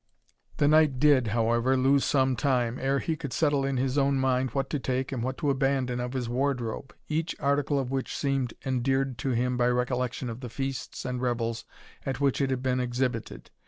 [0.57, 4.49] The knight did, however, lose some time, ere he could settle in his own mind
[4.49, 8.55] what to take and what to abandon of his wardrobe, each article of which seemed
[8.65, 11.65] endeared to him by recollection of the feasts and revels
[12.03, 13.51] at which it had been exhibited.